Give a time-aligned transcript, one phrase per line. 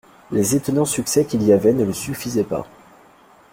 [0.31, 2.65] Les étonnants succès qu'il y avait ne lui suffisaient pas.